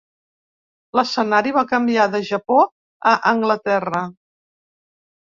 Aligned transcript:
L'escenari 0.99 1.53
va 1.59 1.65
canviar 1.73 2.09
de 2.17 2.23
Japó 2.31 2.59
a 3.13 3.15
Anglaterra. 3.37 4.07